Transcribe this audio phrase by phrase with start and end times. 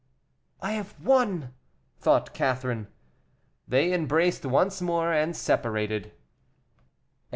[0.63, 1.53] "I have won,"
[1.99, 2.87] thought Catherine.
[3.67, 6.11] They embraced once more, and separated.